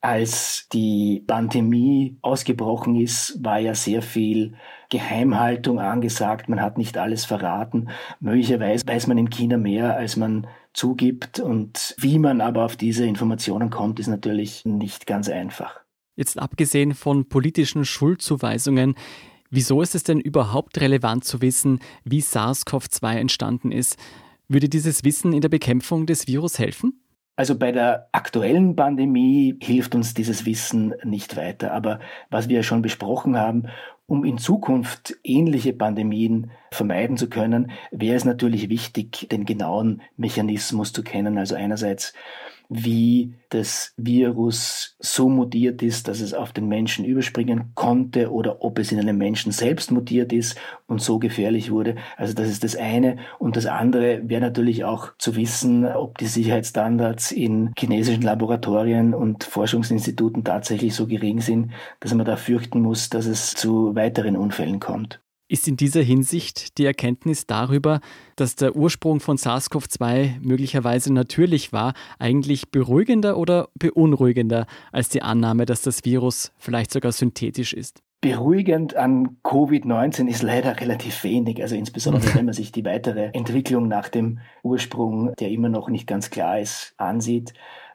als 0.00 0.68
die 0.72 1.24
Pandemie 1.26 2.18
ausgebrochen 2.22 2.94
ist, 2.96 3.42
war 3.42 3.58
ja 3.58 3.74
sehr 3.74 4.02
viel 4.02 4.54
Geheimhaltung 4.90 5.80
angesagt. 5.80 6.48
Man 6.48 6.62
hat 6.62 6.78
nicht 6.78 6.96
alles 6.96 7.24
verraten. 7.24 7.88
Möglicherweise 8.20 8.86
weiß 8.86 9.08
man 9.08 9.18
in 9.18 9.30
China 9.30 9.56
mehr, 9.56 9.96
als 9.96 10.16
man 10.16 10.46
zugibt. 10.72 11.40
Und 11.40 11.96
wie 11.98 12.18
man 12.18 12.40
aber 12.40 12.64
auf 12.64 12.76
diese 12.76 13.04
Informationen 13.06 13.70
kommt, 13.70 13.98
ist 13.98 14.06
natürlich 14.06 14.64
nicht 14.64 15.06
ganz 15.06 15.28
einfach. 15.28 15.80
Jetzt 16.18 16.36
abgesehen 16.36 16.94
von 16.94 17.28
politischen 17.28 17.84
Schuldzuweisungen, 17.84 18.96
wieso 19.50 19.82
ist 19.82 19.94
es 19.94 20.02
denn 20.02 20.18
überhaupt 20.18 20.80
relevant 20.80 21.22
zu 21.24 21.40
wissen, 21.40 21.78
wie 22.02 22.20
SARS-CoV-2 22.20 23.14
entstanden 23.14 23.70
ist? 23.70 23.96
Würde 24.48 24.68
dieses 24.68 25.04
Wissen 25.04 25.32
in 25.32 25.42
der 25.42 25.48
Bekämpfung 25.48 26.06
des 26.06 26.26
Virus 26.26 26.58
helfen? 26.58 27.00
Also 27.36 27.56
bei 27.56 27.70
der 27.70 28.08
aktuellen 28.10 28.74
Pandemie 28.74 29.56
hilft 29.62 29.94
uns 29.94 30.12
dieses 30.12 30.44
Wissen 30.44 30.92
nicht 31.04 31.36
weiter. 31.36 31.72
Aber 31.72 32.00
was 32.30 32.48
wir 32.48 32.64
schon 32.64 32.82
besprochen 32.82 33.36
haben, 33.36 33.68
um 34.06 34.24
in 34.24 34.38
Zukunft 34.38 35.16
ähnliche 35.22 35.72
Pandemien 35.72 36.50
vermeiden 36.72 37.16
zu 37.16 37.28
können, 37.28 37.70
wäre 37.92 38.16
es 38.16 38.24
natürlich 38.24 38.68
wichtig, 38.68 39.28
den 39.30 39.44
genauen 39.44 40.02
Mechanismus 40.16 40.92
zu 40.92 41.04
kennen. 41.04 41.38
Also 41.38 41.54
einerseits 41.54 42.12
wie 42.68 43.34
das 43.48 43.94
Virus 43.96 44.96
so 44.98 45.28
mutiert 45.28 45.82
ist, 45.82 46.06
dass 46.06 46.20
es 46.20 46.34
auf 46.34 46.52
den 46.52 46.68
Menschen 46.68 47.04
überspringen 47.04 47.72
konnte 47.74 48.30
oder 48.30 48.62
ob 48.62 48.78
es 48.78 48.92
in 48.92 49.00
einem 49.00 49.16
Menschen 49.16 49.52
selbst 49.52 49.90
mutiert 49.90 50.32
ist 50.32 50.58
und 50.86 51.00
so 51.00 51.18
gefährlich 51.18 51.70
wurde. 51.70 51.96
Also 52.16 52.34
das 52.34 52.48
ist 52.48 52.64
das 52.64 52.76
eine. 52.76 53.16
Und 53.38 53.56
das 53.56 53.66
andere 53.66 54.20
wäre 54.28 54.42
natürlich 54.42 54.84
auch 54.84 55.12
zu 55.18 55.34
wissen, 55.36 55.86
ob 55.86 56.18
die 56.18 56.26
Sicherheitsstandards 56.26 57.32
in 57.32 57.72
chinesischen 57.78 58.22
Laboratorien 58.22 59.14
und 59.14 59.44
Forschungsinstituten 59.44 60.44
tatsächlich 60.44 60.94
so 60.94 61.06
gering 61.06 61.40
sind, 61.40 61.72
dass 62.00 62.12
man 62.12 62.26
da 62.26 62.36
fürchten 62.36 62.82
muss, 62.82 63.08
dass 63.08 63.26
es 63.26 63.54
zu 63.54 63.94
weiteren 63.94 64.36
Unfällen 64.36 64.78
kommt. 64.78 65.20
Ist 65.50 65.66
in 65.66 65.78
dieser 65.78 66.02
Hinsicht 66.02 66.76
die 66.76 66.84
Erkenntnis 66.84 67.46
darüber, 67.46 68.00
dass 68.36 68.54
der 68.54 68.76
Ursprung 68.76 69.18
von 69.18 69.38
SARS-CoV-2 69.38 70.40
möglicherweise 70.42 71.10
natürlich 71.10 71.72
war, 71.72 71.94
eigentlich 72.18 72.70
beruhigender 72.70 73.38
oder 73.38 73.70
beunruhigender 73.74 74.66
als 74.92 75.08
die 75.08 75.22
Annahme, 75.22 75.64
dass 75.64 75.80
das 75.80 76.04
Virus 76.04 76.52
vielleicht 76.58 76.92
sogar 76.92 77.12
synthetisch 77.12 77.72
ist? 77.72 78.02
Beruhigend 78.20 78.94
an 78.94 79.38
Covid-19 79.42 80.28
ist 80.28 80.42
leider 80.42 80.78
relativ 80.80 81.24
wenig, 81.24 81.62
also 81.62 81.76
insbesondere 81.76 82.24
wenn 82.34 82.44
man 82.44 82.54
sich 82.54 82.70
die 82.70 82.84
weitere 82.84 83.30
Entwicklung 83.32 83.88
nach 83.88 84.10
dem 84.10 84.40
Ursprung, 84.62 85.32
der 85.36 85.48
immer 85.48 85.70
noch 85.70 85.88
nicht 85.88 86.06
ganz 86.06 86.28
klar 86.28 86.60
ist, 86.60 86.92
ansieht. 86.98 87.54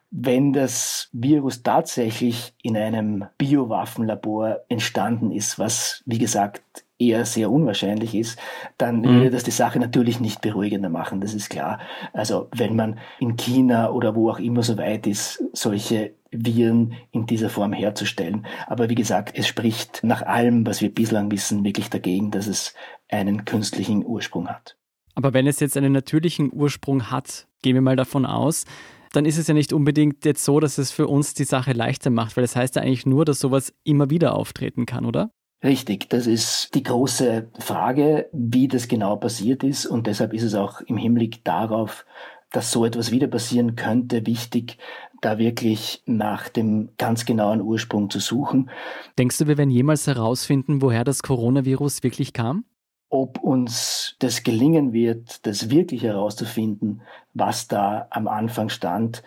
Wenn 0.09 0.53
das 0.53 1.09
Virus 1.11 1.61
tatsächlich 1.61 2.53
in 2.63 2.77
einem 2.77 3.25
Biowaffenlabor 3.37 4.61
entstanden 4.69 5.31
ist, 5.31 5.59
was 5.59 6.01
wie 6.07 6.19
gesagt 6.19 6.82
eher 6.99 7.25
sehr 7.25 7.51
unwahrscheinlich 7.51 8.15
ist, 8.15 8.39
dann 8.77 9.01
mhm. 9.01 9.05
würde 9.05 9.31
das 9.31 9.43
die 9.43 9.51
Sache 9.51 9.79
natürlich 9.79 10.19
nicht 10.19 10.41
beruhigender 10.41 10.89
machen, 10.89 11.21
das 11.21 11.33
ist 11.33 11.49
klar. 11.49 11.79
Also 12.13 12.49
wenn 12.55 12.75
man 12.75 12.99
in 13.19 13.35
China 13.35 13.91
oder 13.91 14.15
wo 14.15 14.29
auch 14.29 14.39
immer 14.39 14.63
so 14.63 14.77
weit 14.77 15.07
ist, 15.07 15.43
solche 15.53 16.13
Viren 16.31 16.95
in 17.11 17.25
dieser 17.25 17.49
Form 17.49 17.73
herzustellen. 17.73 18.45
Aber 18.67 18.89
wie 18.89 18.95
gesagt, 18.95 19.37
es 19.37 19.47
spricht 19.47 20.03
nach 20.03 20.23
allem, 20.23 20.65
was 20.65 20.81
wir 20.81 20.93
bislang 20.93 21.31
wissen, 21.31 21.63
wirklich 21.63 21.89
dagegen, 21.89 22.31
dass 22.31 22.47
es 22.47 22.73
einen 23.09 23.45
künstlichen 23.45 24.05
Ursprung 24.05 24.47
hat. 24.47 24.77
Aber 25.15 25.33
wenn 25.33 25.45
es 25.45 25.59
jetzt 25.59 25.77
einen 25.77 25.93
natürlichen 25.93 26.51
Ursprung 26.51 27.11
hat, 27.11 27.47
gehen 27.61 27.75
wir 27.75 27.81
mal 27.81 27.95
davon 27.95 28.25
aus, 28.25 28.65
dann 29.11 29.25
ist 29.25 29.37
es 29.37 29.47
ja 29.47 29.53
nicht 29.53 29.73
unbedingt 29.73 30.25
jetzt 30.25 30.43
so, 30.43 30.59
dass 30.59 30.79
es 30.79 30.91
für 30.91 31.07
uns 31.07 31.35
die 31.35 31.43
Sache 31.43 31.73
leichter 31.73 32.09
macht, 32.09 32.35
weil 32.35 32.43
das 32.43 32.55
heißt 32.55 32.75
ja 32.75 32.81
eigentlich 32.81 33.05
nur, 33.05 33.25
dass 33.25 33.39
sowas 33.39 33.73
immer 33.83 34.09
wieder 34.09 34.35
auftreten 34.35 34.87
kann, 34.87 35.05
oder? 35.05 35.31
Richtig, 35.63 36.09
das 36.09 36.27
ist 36.27 36.75
die 36.75 36.83
große 36.83 37.47
Frage, 37.57 38.27
wie 38.33 38.67
das 38.67 38.89
genau 38.89 39.15
passiert 39.15 39.63
ist. 39.63 39.85
Und 39.85 40.07
deshalb 40.07 40.33
ist 40.33 40.43
es 40.43 40.55
auch 40.55 40.81
im 40.81 40.97
Hinblick 40.97 41.43
darauf, 41.45 42.05
dass 42.51 42.71
so 42.71 42.85
etwas 42.85 43.11
wieder 43.11 43.27
passieren 43.27 43.75
könnte, 43.75 44.25
wichtig, 44.25 44.77
da 45.21 45.37
wirklich 45.37 46.03
nach 46.05 46.49
dem 46.49 46.89
ganz 46.97 47.25
genauen 47.25 47.61
Ursprung 47.61 48.09
zu 48.09 48.19
suchen. 48.19 48.69
Denkst 49.17 49.37
du, 49.37 49.47
wir 49.47 49.57
werden 49.57 49.71
jemals 49.71 50.05
herausfinden, 50.05 50.81
woher 50.81 51.05
das 51.05 51.23
Coronavirus 51.23 52.03
wirklich 52.03 52.33
kam? 52.33 52.65
Ob 53.09 53.39
uns 53.39 54.17
das 54.19 54.43
gelingen 54.43 54.91
wird, 54.91 55.45
das 55.45 55.69
wirklich 55.69 56.03
herauszufinden, 56.03 57.03
was 57.33 57.69
da 57.69 58.07
am 58.09 58.27
Anfang 58.27 58.67
stand, 58.67 59.23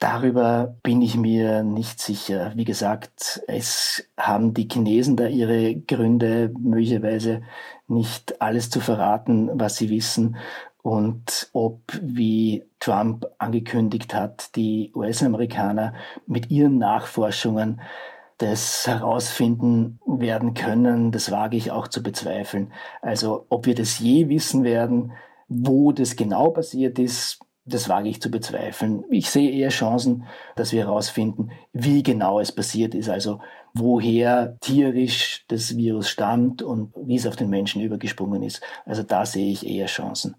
Darüber 0.00 0.76
bin 0.82 1.02
ich 1.02 1.18
mir 1.18 1.62
nicht 1.62 2.00
sicher. 2.00 2.52
Wie 2.56 2.64
gesagt, 2.64 3.42
es 3.46 4.08
haben 4.16 4.54
die 4.54 4.66
Chinesen 4.66 5.14
da 5.14 5.26
ihre 5.26 5.76
Gründe, 5.76 6.54
möglicherweise 6.58 7.42
nicht 7.86 8.40
alles 8.40 8.70
zu 8.70 8.80
verraten, 8.80 9.50
was 9.52 9.76
sie 9.76 9.90
wissen. 9.90 10.36
Und 10.80 11.50
ob, 11.52 11.82
wie 12.00 12.64
Trump 12.78 13.26
angekündigt 13.36 14.14
hat, 14.14 14.56
die 14.56 14.90
US-Amerikaner 14.94 15.92
mit 16.26 16.50
ihren 16.50 16.78
Nachforschungen 16.78 17.82
das 18.38 18.86
herausfinden 18.86 19.98
werden 20.06 20.54
können, 20.54 21.12
das 21.12 21.30
wage 21.30 21.58
ich 21.58 21.72
auch 21.72 21.88
zu 21.88 22.02
bezweifeln. 22.02 22.72
Also 23.02 23.44
ob 23.50 23.66
wir 23.66 23.74
das 23.74 23.98
je 23.98 24.30
wissen 24.30 24.64
werden, 24.64 25.12
wo 25.46 25.92
das 25.92 26.16
genau 26.16 26.48
passiert 26.48 26.98
ist, 26.98 27.40
das 27.72 27.88
wage 27.88 28.08
ich 28.08 28.20
zu 28.20 28.30
bezweifeln. 28.30 29.04
Ich 29.10 29.30
sehe 29.30 29.50
eher 29.50 29.70
Chancen, 29.70 30.24
dass 30.56 30.72
wir 30.72 30.84
herausfinden, 30.84 31.50
wie 31.72 32.02
genau 32.02 32.40
es 32.40 32.52
passiert 32.52 32.94
ist, 32.94 33.08
also 33.08 33.40
woher 33.74 34.56
tierisch 34.60 35.44
das 35.48 35.76
Virus 35.76 36.08
stammt 36.08 36.62
und 36.62 36.92
wie 36.96 37.16
es 37.16 37.26
auf 37.26 37.36
den 37.36 37.50
Menschen 37.50 37.80
übergesprungen 37.82 38.42
ist. 38.42 38.60
Also 38.84 39.02
da 39.02 39.24
sehe 39.24 39.52
ich 39.52 39.66
eher 39.66 39.86
Chancen. 39.86 40.36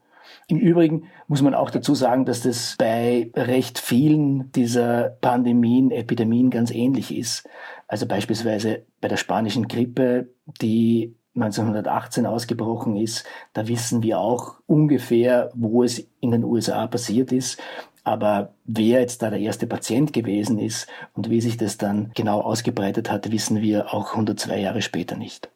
Im 0.48 0.58
Übrigen 0.58 1.08
muss 1.28 1.42
man 1.42 1.54
auch 1.54 1.70
dazu 1.70 1.96
sagen, 1.96 2.26
dass 2.26 2.42
das 2.42 2.76
bei 2.78 3.32
recht 3.36 3.80
vielen 3.80 4.52
dieser 4.52 5.18
Pandemien, 5.22 5.92
Epidemien 5.92 6.50
ganz 6.50 6.72
ähnlich 6.72 7.16
ist. 7.16 7.48
Also 7.88 8.06
beispielsweise 8.06 8.84
bei 9.00 9.08
der 9.08 9.18
spanischen 9.18 9.68
Grippe, 9.68 10.30
die 10.62 11.16
1918 11.36 12.26
ausgebrochen 12.26 12.96
ist, 12.98 13.26
da 13.54 13.68
wissen 13.68 14.04
wir 14.04 14.20
auch 14.20 14.56
ungefähr, 14.68 15.52
wo 15.54 15.84
es 15.84 16.08
in 16.20 16.32
den 16.32 16.44
USA 16.44 16.88
passiert 16.88 17.32
ist. 17.32 17.60
Aber 18.04 18.54
wer 18.66 19.02
jetzt 19.02 19.22
da 19.22 19.30
der 19.30 19.40
erste 19.40 19.68
Patient 19.68 20.12
gewesen 20.12 20.60
ist 20.60 20.88
und 21.14 21.30
wie 21.30 21.40
sich 21.40 21.58
das 21.58 21.78
dann 21.78 22.12
genau 22.16 22.42
ausgebreitet 22.42 23.12
hat, 23.12 23.32
wissen 23.32 23.62
wir 23.62 23.94
auch 23.94 24.12
102 24.12 24.60
Jahre 24.60 24.82
später 24.82 25.16
nicht. 25.16 25.50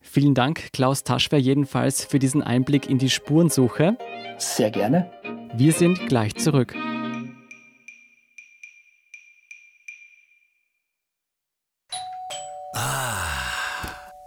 Vielen 0.00 0.34
Dank, 0.34 0.72
Klaus 0.72 1.02
Taschwer, 1.02 1.38
jedenfalls 1.38 2.04
für 2.04 2.18
diesen 2.18 2.42
Einblick 2.42 2.88
in 2.88 2.98
die 2.98 3.10
Spurensuche. 3.10 3.96
Sehr 4.38 4.70
gerne. 4.70 5.10
Wir 5.54 5.72
sind 5.72 6.06
gleich 6.06 6.36
zurück. 6.36 6.74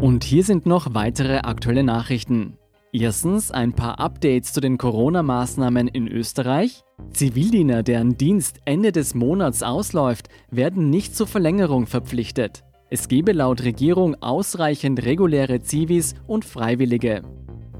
Und 0.00 0.22
hier 0.22 0.44
sind 0.44 0.64
noch 0.64 0.94
weitere 0.94 1.38
aktuelle 1.38 1.82
Nachrichten. 1.82 2.56
Erstens 2.92 3.50
ein 3.50 3.72
paar 3.72 3.98
Updates 3.98 4.52
zu 4.52 4.60
den 4.60 4.78
Corona-Maßnahmen 4.78 5.88
in 5.88 6.06
Österreich. 6.06 6.84
Zivildiener, 7.12 7.82
deren 7.82 8.16
Dienst 8.16 8.60
Ende 8.64 8.92
des 8.92 9.16
Monats 9.16 9.64
ausläuft, 9.64 10.28
werden 10.52 10.88
nicht 10.88 11.16
zur 11.16 11.26
Verlängerung 11.26 11.88
verpflichtet. 11.88 12.62
Es 12.90 13.08
gebe 13.08 13.32
laut 13.32 13.64
Regierung 13.64 14.14
ausreichend 14.22 15.04
reguläre 15.04 15.60
Zivis 15.60 16.14
und 16.28 16.44
Freiwillige. 16.44 17.22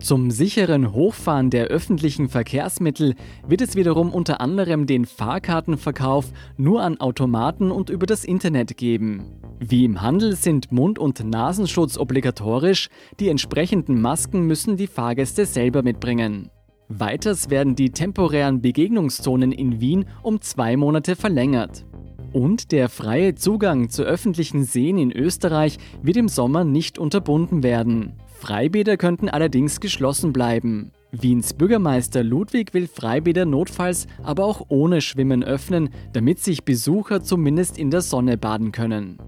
Zum 0.01 0.31
sicheren 0.31 0.93
Hochfahren 0.93 1.51
der 1.51 1.67
öffentlichen 1.67 2.29
Verkehrsmittel 2.29 3.15
wird 3.47 3.61
es 3.61 3.75
wiederum 3.75 4.13
unter 4.13 4.41
anderem 4.41 4.87
den 4.87 5.05
Fahrkartenverkauf 5.05 6.33
nur 6.57 6.83
an 6.83 7.01
Automaten 7.01 7.73
und 7.73 7.91
über 7.91 8.07
das 8.07 8.25
Internet 8.25 8.77
geben. 8.77 9.25
Wie 9.59 9.85
im 9.85 10.01
Handel 10.01 10.37
sind 10.37 10.71
Mund- 10.71 11.01
und 11.01 11.25
Nasenschutz 11.25 11.99
obligatorisch, 11.99 12.89
die 13.19 13.29
entsprechenden 13.29 14.01
Masken 14.01 14.47
müssen 14.47 14.77
die 14.77 14.87
Fahrgäste 14.87 15.47
selber 15.47 15.83
mitbringen. 15.83 16.49
Weiters 16.89 17.51
werden 17.51 17.75
die 17.75 17.91
temporären 17.91 18.63
Begegnungszonen 18.63 19.51
in 19.51 19.81
Wien 19.81 20.07
um 20.23 20.41
zwei 20.41 20.77
Monate 20.77 21.17
verlängert. 21.17 21.85
Und 22.33 22.73
der 22.73 22.89
freie 22.89 23.35
Zugang 23.35 23.89
zu 23.89 24.05
öffentlichen 24.05 24.65
Seen 24.65 24.97
in 24.97 25.13
Österreich 25.13 25.79
wird 26.03 26.17
im 26.17 26.29
Sommer 26.29 26.63
nicht 26.63 26.99
unterbunden 26.99 27.63
werden. 27.63 28.13
Freibäder 28.39 28.97
könnten 28.97 29.29
allerdings 29.29 29.81
geschlossen 29.81 30.33
bleiben. 30.33 30.93
Wiens 31.11 31.55
Bürgermeister 31.55 32.23
Ludwig 32.23 32.73
will 32.73 32.87
Freibäder 32.87 33.45
notfalls 33.45 34.07
aber 34.23 34.45
auch 34.45 34.67
ohne 34.69 35.01
Schwimmen 35.01 35.43
öffnen, 35.43 35.91
damit 36.13 36.39
sich 36.39 36.65
Besucher 36.65 37.23
zumindest 37.23 37.79
in 37.79 37.91
der 37.91 38.01
Sonne 38.01 38.39
baden 38.39 38.71
können. 38.71 39.19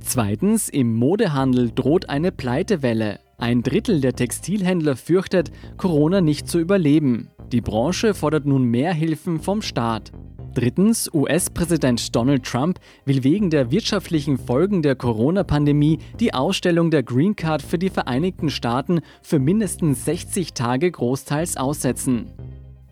Zweitens, 0.00 0.68
im 0.68 0.94
Modehandel 0.94 1.70
droht 1.70 2.08
eine 2.08 2.32
Pleitewelle. 2.32 3.20
Ein 3.36 3.62
Drittel 3.62 4.00
der 4.00 4.14
Textilhändler 4.14 4.96
fürchtet, 4.96 5.52
Corona 5.76 6.20
nicht 6.20 6.48
zu 6.48 6.58
überleben. 6.58 7.30
Die 7.52 7.60
Branche 7.60 8.12
fordert 8.12 8.44
nun 8.44 8.64
mehr 8.64 8.92
Hilfen 8.92 9.38
vom 9.38 9.62
Staat. 9.62 10.10
Drittens, 10.58 11.08
US-Präsident 11.14 12.16
Donald 12.16 12.42
Trump 12.42 12.80
will 13.04 13.22
wegen 13.22 13.48
der 13.48 13.70
wirtschaftlichen 13.70 14.38
Folgen 14.38 14.82
der 14.82 14.96
Corona-Pandemie 14.96 16.00
die 16.18 16.34
Ausstellung 16.34 16.90
der 16.90 17.04
Green 17.04 17.36
Card 17.36 17.62
für 17.62 17.78
die 17.78 17.90
Vereinigten 17.90 18.50
Staaten 18.50 18.98
für 19.22 19.38
mindestens 19.38 20.04
60 20.04 20.54
Tage 20.54 20.90
großteils 20.90 21.56
aussetzen. 21.56 22.32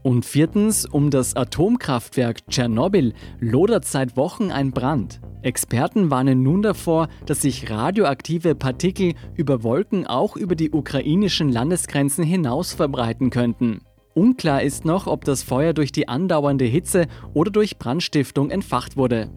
Und 0.04 0.24
viertens, 0.24 0.86
um 0.86 1.10
das 1.10 1.34
Atomkraftwerk 1.34 2.46
Tschernobyl 2.46 3.14
lodert 3.40 3.84
seit 3.84 4.16
Wochen 4.16 4.52
ein 4.52 4.70
Brand. 4.70 5.20
Experten 5.42 6.08
warnen 6.08 6.44
nun 6.44 6.62
davor, 6.62 7.08
dass 7.26 7.42
sich 7.42 7.68
radioaktive 7.68 8.54
Partikel 8.54 9.14
über 9.34 9.64
Wolken 9.64 10.06
auch 10.06 10.36
über 10.36 10.54
die 10.54 10.70
ukrainischen 10.70 11.50
Landesgrenzen 11.50 12.22
hinaus 12.22 12.74
verbreiten 12.74 13.30
könnten. 13.30 13.80
Unklar 14.16 14.62
ist 14.62 14.86
noch, 14.86 15.06
ob 15.06 15.26
das 15.26 15.42
Feuer 15.42 15.74
durch 15.74 15.92
die 15.92 16.08
andauernde 16.08 16.64
Hitze 16.64 17.06
oder 17.34 17.50
durch 17.50 17.76
Brandstiftung 17.76 18.50
entfacht 18.50 18.96
wurde. 18.96 19.28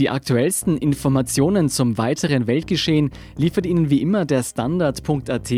Die 0.00 0.08
aktuellsten 0.08 0.78
Informationen 0.78 1.68
zum 1.68 1.98
weiteren 1.98 2.46
Weltgeschehen 2.46 3.10
liefert 3.36 3.66
Ihnen 3.66 3.90
wie 3.90 4.00
immer 4.00 4.24
der 4.24 4.42
Standard.at. 4.42 5.52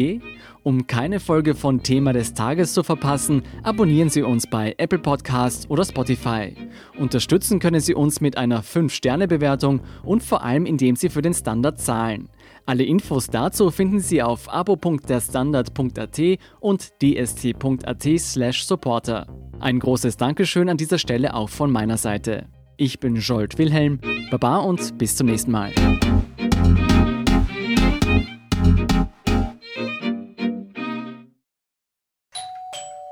Um 0.64 0.86
keine 0.88 1.20
Folge 1.20 1.54
von 1.54 1.84
Thema 1.84 2.12
des 2.12 2.34
Tages 2.34 2.74
zu 2.74 2.82
verpassen, 2.82 3.44
abonnieren 3.62 4.08
Sie 4.08 4.22
uns 4.22 4.48
bei 4.48 4.74
Apple 4.78 4.98
Podcasts 4.98 5.70
oder 5.70 5.84
Spotify. 5.84 6.56
Unterstützen 6.98 7.60
können 7.60 7.80
Sie 7.80 7.94
uns 7.94 8.20
mit 8.20 8.36
einer 8.36 8.64
5-Sterne-Bewertung 8.64 9.82
und 10.02 10.24
vor 10.24 10.42
allem 10.42 10.66
indem 10.66 10.96
Sie 10.96 11.08
für 11.08 11.22
den 11.22 11.34
Standard 11.34 11.80
zahlen. 11.80 12.28
Alle 12.66 12.82
Infos 12.82 13.28
dazu 13.28 13.70
finden 13.70 14.00
Sie 14.00 14.24
auf 14.24 14.52
abo.derstandard.at 14.52 16.20
und 16.58 17.00
dst.at/supporter. 17.00 19.26
Ein 19.60 19.78
großes 19.78 20.16
Dankeschön 20.16 20.68
an 20.68 20.78
dieser 20.78 20.98
Stelle 20.98 21.34
auch 21.34 21.48
von 21.48 21.70
meiner 21.70 21.96
Seite. 21.96 22.48
Ich 22.76 23.00
bin 23.00 23.16
Jolt 23.16 23.58
Wilhelm, 23.58 24.00
Baba 24.30 24.58
und 24.58 24.98
bis 24.98 25.16
zum 25.16 25.26
nächsten 25.26 25.50
Mal. 25.50 25.72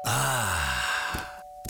Ah, 0.05 0.57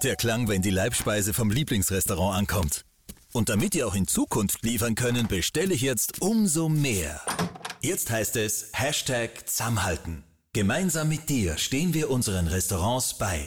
der 0.03 0.16
Klang, 0.16 0.48
wenn 0.48 0.62
die 0.62 0.70
Leibspeise 0.70 1.35
vom 1.35 1.50
Lieblingsrestaurant 1.50 2.38
ankommt. 2.38 2.85
Und 3.33 3.48
damit 3.48 3.74
ihr 3.74 3.87
auch 3.87 3.94
in 3.94 4.07
Zukunft 4.07 4.62
liefern 4.64 4.94
können, 4.94 5.29
bestelle 5.29 5.74
ich 5.74 5.83
jetzt 5.83 6.20
umso 6.20 6.68
mehr. 6.68 7.20
Jetzt 7.81 8.11
heißt 8.11 8.37
es 8.37 8.70
Hashtag 8.74 9.48
Zusammenhalten. 9.48 10.24
Gemeinsam 10.53 11.09
mit 11.09 11.29
dir 11.29 11.57
stehen 11.59 11.94
wir 11.94 12.11
unseren 12.11 12.48
Restaurants 12.48 13.16
bei. 13.18 13.46